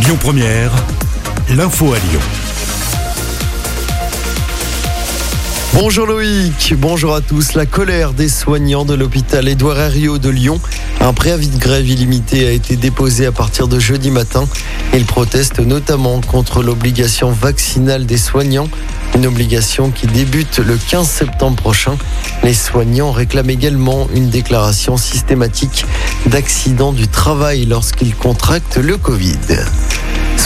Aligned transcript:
Lyon 0.00 0.16
Première, 0.20 0.70
l'info 1.50 1.92
à 1.92 1.98
Lyon. 1.98 2.20
Bonjour 5.74 6.06
Loïc, 6.06 6.74
bonjour 6.78 7.14
à 7.14 7.20
tous. 7.20 7.54
La 7.54 7.66
colère 7.66 8.12
des 8.12 8.28
soignants 8.28 8.84
de 8.84 8.94
l'hôpital 8.94 9.48
Édouard 9.48 9.78
Herriot 9.78 10.18
de 10.18 10.28
Lyon. 10.28 10.60
Un 11.00 11.12
préavis 11.12 11.48
de 11.48 11.58
grève 11.58 11.88
illimité 11.88 12.46
a 12.46 12.52
été 12.52 12.76
déposé 12.76 13.26
à 13.26 13.32
partir 13.32 13.66
de 13.66 13.78
jeudi 13.78 14.10
matin. 14.10 14.48
Ils 14.94 15.04
protestent 15.04 15.60
notamment 15.60 16.20
contre 16.20 16.62
l'obligation 16.62 17.30
vaccinale 17.30 18.06
des 18.06 18.18
soignants, 18.18 18.68
une 19.14 19.26
obligation 19.26 19.90
qui 19.90 20.06
débute 20.06 20.58
le 20.58 20.76
15 20.76 21.08
septembre 21.08 21.56
prochain. 21.56 21.96
Les 22.42 22.54
soignants 22.54 23.12
réclament 23.12 23.50
également 23.50 24.08
une 24.14 24.30
déclaration 24.30 24.96
systématique 24.96 25.84
d'accident 26.26 26.92
du 26.92 27.08
travail 27.08 27.66
lorsqu'ils 27.66 28.14
contractent 28.14 28.78
le 28.78 28.96
Covid. 28.96 29.36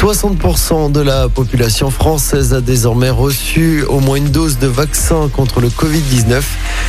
60% 0.02 0.90
de 0.90 1.00
la 1.00 1.28
population 1.28 1.88
française 1.88 2.54
a 2.54 2.60
désormais 2.60 3.10
reçu 3.10 3.84
au 3.84 4.00
moins 4.00 4.16
une 4.16 4.30
dose 4.30 4.58
de 4.58 4.66
vaccin 4.66 5.30
contre 5.32 5.60
le 5.60 5.68
Covid-19. 5.68 6.42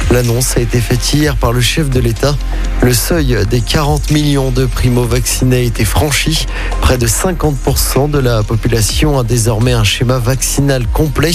L'annonce 0.10 0.58
a 0.58 0.62
été 0.62 0.82
faite 0.82 1.14
hier 1.14 1.36
par 1.36 1.54
le 1.54 1.62
chef 1.62 1.92
de 1.92 2.00
l'État. 2.00 2.36
Le 2.82 2.92
seuil 2.92 3.38
des 3.48 3.62
40 3.62 4.10
millions 4.10 4.50
de 4.50 4.66
primo-vaccinés 4.66 5.58
a 5.58 5.60
été 5.60 5.86
franchi. 5.86 6.48
Près 6.82 6.98
de 6.98 7.06
50% 7.06 8.10
de 8.10 8.18
la 8.18 8.42
population 8.42 9.20
a 9.20 9.24
désormais 9.24 9.74
un 9.74 9.84
schéma 9.84 10.18
vaccinal 10.18 10.88
complet. 10.88 11.34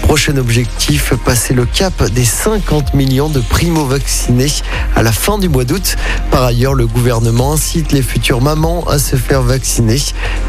Prochain 0.00 0.38
objectif, 0.38 1.12
passer 1.26 1.52
le 1.52 1.66
cap 1.66 2.02
des 2.10 2.24
50 2.24 2.94
millions 2.94 3.28
de 3.28 3.40
primo-vaccinés 3.40 4.50
à 4.96 5.02
la 5.02 5.12
fin 5.12 5.38
du 5.38 5.50
mois 5.50 5.64
d'août. 5.64 5.96
Par 6.30 6.44
ailleurs, 6.44 6.74
le 6.74 6.86
gouvernement 6.86 7.52
incite 7.52 7.92
les 7.92 8.02
futures 8.02 8.40
mamans 8.40 8.88
à 8.88 8.98
se 8.98 9.16
faire 9.16 9.42
vacciner. 9.42 10.00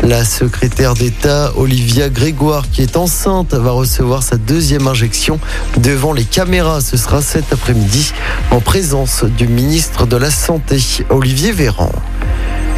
La 0.04 0.24
secrétaire 0.24 0.69
d'État 0.70 1.52
Olivia 1.58 2.10
Grégoire, 2.10 2.70
qui 2.72 2.82
est 2.82 2.96
enceinte, 2.96 3.54
va 3.54 3.72
recevoir 3.72 4.24
sa 4.24 4.38
deuxième 4.38 4.88
injection 4.88 5.40
devant 5.78 6.14
les 6.14 6.24
caméras. 6.24 6.80
Ce 6.82 6.96
sera 6.96 7.22
cet 7.22 7.52
après-midi 7.52 8.14
en 8.52 8.62
présence 8.62 9.24
du 9.26 9.48
ministre 9.48 10.06
de 10.06 10.16
la 10.16 10.32
Santé, 10.32 10.78
Olivier 11.10 11.52
Véran. 11.52 11.92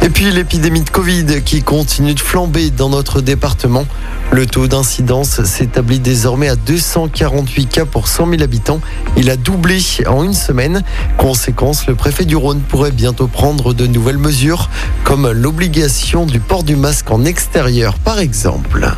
Et 0.04 0.08
puis 0.08 0.32
l'épidémie 0.32 0.82
de 0.82 0.90
Covid 0.90 1.42
qui 1.44 1.62
continue 1.62 2.14
de 2.14 2.20
flamber 2.20 2.70
dans 2.70 2.88
notre 2.88 3.20
département. 3.20 3.86
Le 4.32 4.46
taux 4.46 4.66
d'incidence 4.66 5.44
s'établit 5.44 6.00
désormais 6.00 6.48
à 6.48 6.56
248 6.56 7.66
cas 7.66 7.84
pour 7.84 8.08
100 8.08 8.30
000 8.30 8.42
habitants. 8.42 8.80
Il 9.16 9.30
a 9.30 9.36
doublé 9.36 9.78
en 10.08 10.24
une 10.24 10.34
semaine. 10.34 10.82
Conséquence, 11.18 11.86
le 11.86 11.94
préfet 11.94 12.24
du 12.24 12.34
Rhône 12.34 12.62
pourrait 12.62 12.90
bientôt 12.90 13.28
prendre 13.28 13.74
de 13.74 13.86
nouvelles 13.86 14.18
mesures, 14.18 14.70
comme 15.04 15.30
l'obligation 15.30 16.26
du 16.26 16.40
port 16.40 16.64
du 16.64 16.74
masque 16.74 17.08
en 17.12 17.24
extérieur, 17.24 17.96
par 18.00 18.18
exemple. 18.18 18.90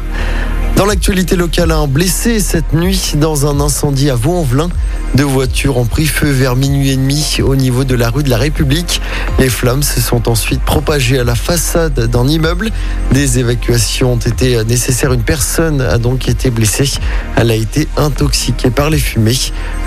Dans 0.77 0.87
l'actualité 0.87 1.37
locale, 1.37 1.71
un 1.71 1.87
blessé 1.87 2.41
cette 2.41 2.73
nuit 2.73 3.13
dans 3.17 3.47
un 3.47 3.61
incendie 3.61 4.11
à 4.11 4.17
Vaux-en-Velin. 4.17 4.71
Deux 5.15 5.25
voitures 5.25 5.77
ont 5.77 5.85
pris 5.85 6.07
feu 6.07 6.29
vers 6.29 6.57
minuit 6.57 6.91
et 6.91 6.97
demi 6.97 7.39
au 7.41 7.55
niveau 7.55 7.85
de 7.85 7.95
la 7.95 8.11
rue 8.11 8.25
de 8.25 8.31
la 8.31 8.37
République. 8.37 9.01
Les 9.39 9.49
flammes 9.49 9.85
se 9.85 10.01
sont 10.01 10.29
ensuite 10.29 10.61
propagées 10.63 11.21
à 11.21 11.25
la 11.25 11.37
façade 11.37 12.09
d'un 12.11 12.27
immeuble. 12.27 12.73
Des 13.13 13.39
évacuations 13.39 14.15
ont 14.15 14.19
été 14.19 14.65
nécessaires. 14.65 15.13
Une 15.13 15.23
personne 15.23 15.81
a 15.81 15.99
donc 15.99 16.29
été 16.29 16.51
blessée. 16.51 16.91
Elle 17.37 17.53
a 17.53 17.55
été 17.55 17.87
intoxiquée 17.97 18.71
par 18.71 18.91
les 18.91 18.99
fumées. 18.99 19.39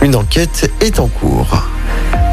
Une 0.01 0.15
enquête 0.15 0.71
est 0.79 0.97
en 0.97 1.07
cours. 1.07 1.67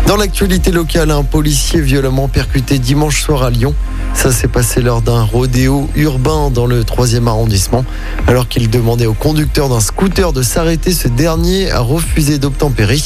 Dans 0.06 0.16
l'actualité 0.16 0.70
locale, 0.70 1.10
un 1.10 1.24
policier 1.24 1.80
violemment 1.80 2.28
percuté 2.28 2.78
dimanche 2.78 3.22
soir 3.22 3.42
à 3.42 3.50
Lyon. 3.50 3.74
Ça 4.14 4.32
s'est 4.32 4.48
passé 4.48 4.80
lors 4.80 5.02
d'un 5.02 5.22
rodéo 5.22 5.90
urbain 5.96 6.50
dans 6.50 6.66
le 6.66 6.82
3e 6.82 7.26
arrondissement. 7.26 7.84
Alors 8.26 8.48
qu'il 8.48 8.70
demandait 8.70 9.06
au 9.06 9.12
conducteur 9.12 9.68
d'un 9.68 9.80
scooter 9.80 10.32
de 10.32 10.42
s'arrêter, 10.42 10.92
ce 10.92 11.08
dernier 11.08 11.70
a 11.70 11.80
refusé 11.80 12.38
d'obtempérer. 12.38 13.00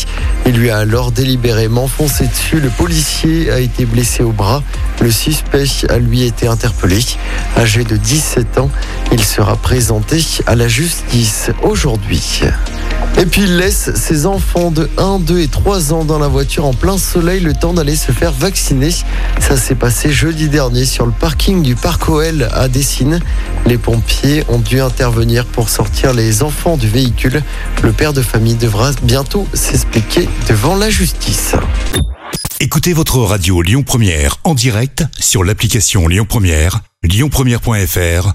Il 0.46 0.56
lui 0.56 0.70
a 0.70 0.78
alors 0.78 1.10
délibérément 1.10 1.88
foncé 1.88 2.26
dessus. 2.26 2.60
Le 2.60 2.70
policier 2.70 3.50
a 3.50 3.58
été 3.58 3.84
blessé 3.84 4.22
au 4.22 4.30
bras. 4.32 4.62
Le 5.00 5.10
suspect 5.10 5.64
a 5.88 5.98
lui 5.98 6.22
été 6.22 6.46
interpellé. 6.46 7.00
Âgé 7.56 7.82
de 7.82 7.96
17 7.96 8.58
ans, 8.58 8.70
il 9.10 9.24
sera 9.24 9.56
présenté 9.56 10.24
à 10.46 10.54
la 10.54 10.68
justice 10.68 11.50
aujourd'hui. 11.62 12.42
Et 13.20 13.26
puis 13.26 13.42
il 13.42 13.56
laisse 13.56 13.92
ses 13.94 14.26
enfants 14.26 14.70
de 14.70 14.88
1, 14.96 15.18
2 15.18 15.40
et 15.40 15.48
3 15.48 15.92
ans 15.92 16.04
dans 16.04 16.20
la 16.20 16.28
voiture 16.28 16.64
en 16.64 16.72
plein 16.72 16.98
soleil 16.98 17.40
le 17.40 17.52
temps 17.52 17.74
d'aller 17.74 17.96
se 17.96 18.12
faire 18.12 18.32
vacciner. 18.32 18.90
Ça 19.40 19.56
s'est 19.56 19.74
passé 19.74 20.12
jeudi 20.12 20.48
dernier 20.48 20.84
sur 20.84 21.04
le 21.04 21.12
parking 21.12 21.62
du 21.62 21.74
Parc 21.74 22.08
OL 22.08 22.48
à 22.52 22.68
Dessines. 22.68 23.20
Les 23.66 23.76
pompiers 23.76 24.44
ont 24.48 24.60
dû 24.60 24.80
intervenir 24.80 25.46
pour 25.46 25.68
sortir 25.68 26.12
les 26.12 26.44
enfants 26.44 26.76
du 26.76 26.88
véhicule. 26.88 27.42
Le 27.82 27.92
père 27.92 28.12
de 28.12 28.22
famille 28.22 28.54
devra 28.54 28.92
bientôt 29.02 29.48
s'expliquer 29.52 30.28
devant 30.48 30.76
la 30.76 30.88
justice. 30.88 31.54
Écoutez 32.60 32.92
votre 32.92 33.18
radio 33.18 33.62
Lyon 33.62 33.82
Première 33.82 34.36
en 34.44 34.54
direct 34.54 35.04
sur 35.18 35.42
l'application 35.42 36.06
Lyon 36.06 36.26
Première, 36.28 36.80
lyonpremière.fr 37.02 38.34